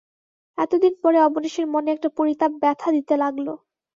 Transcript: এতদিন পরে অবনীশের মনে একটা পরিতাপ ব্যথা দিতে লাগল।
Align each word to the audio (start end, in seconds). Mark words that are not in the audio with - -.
এতদিন 0.57 0.93
পরে 1.03 1.17
অবনীশের 1.21 1.65
মনে 1.67 1.89
একটা 1.91 2.09
পরিতাপ 2.17 2.51
ব্যথা 2.61 2.89
দিতে 2.95 3.13
লাগল। 3.17 3.47